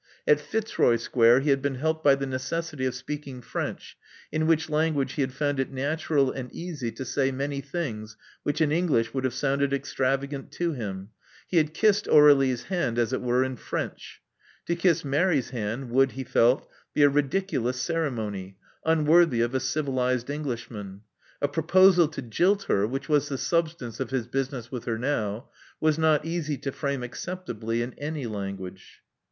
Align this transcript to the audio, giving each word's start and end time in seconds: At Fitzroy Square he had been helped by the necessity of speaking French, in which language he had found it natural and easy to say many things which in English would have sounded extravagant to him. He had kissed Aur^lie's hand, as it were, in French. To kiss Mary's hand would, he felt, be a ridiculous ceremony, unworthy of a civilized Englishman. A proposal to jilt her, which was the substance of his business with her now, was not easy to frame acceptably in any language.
At 0.25 0.39
Fitzroy 0.41 0.95
Square 0.95 1.41
he 1.41 1.51
had 1.51 1.61
been 1.61 1.75
helped 1.75 2.03
by 2.03 2.15
the 2.15 2.25
necessity 2.25 2.87
of 2.87 2.95
speaking 2.95 3.39
French, 3.39 3.95
in 4.31 4.47
which 4.47 4.67
language 4.67 5.13
he 5.13 5.21
had 5.21 5.31
found 5.31 5.59
it 5.59 5.71
natural 5.71 6.31
and 6.31 6.51
easy 6.51 6.91
to 6.93 7.05
say 7.05 7.31
many 7.31 7.61
things 7.61 8.17
which 8.41 8.61
in 8.61 8.71
English 8.71 9.13
would 9.13 9.25
have 9.25 9.33
sounded 9.35 9.73
extravagant 9.73 10.51
to 10.53 10.71
him. 10.71 11.09
He 11.47 11.57
had 11.57 11.75
kissed 11.75 12.05
Aur^lie's 12.07 12.63
hand, 12.63 12.97
as 12.97 13.13
it 13.13 13.21
were, 13.21 13.43
in 13.43 13.57
French. 13.57 14.23
To 14.65 14.75
kiss 14.75 15.05
Mary's 15.05 15.51
hand 15.51 15.91
would, 15.91 16.13
he 16.13 16.23
felt, 16.23 16.67
be 16.95 17.03
a 17.03 17.07
ridiculous 17.09 17.79
ceremony, 17.79 18.57
unworthy 18.83 19.41
of 19.41 19.53
a 19.53 19.59
civilized 19.59 20.31
Englishman. 20.31 21.01
A 21.43 21.47
proposal 21.47 22.07
to 22.07 22.23
jilt 22.23 22.63
her, 22.63 22.87
which 22.87 23.07
was 23.07 23.29
the 23.29 23.37
substance 23.37 23.99
of 23.99 24.09
his 24.09 24.25
business 24.25 24.71
with 24.71 24.85
her 24.85 24.97
now, 24.97 25.51
was 25.79 25.99
not 25.99 26.25
easy 26.25 26.57
to 26.57 26.71
frame 26.71 27.03
acceptably 27.03 27.83
in 27.83 27.93
any 27.99 28.25
language. 28.25 29.01